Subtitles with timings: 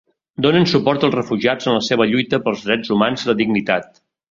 [0.45, 4.05] Donen suport als refugiats en la seva lluita pels drets humans i la dignitat.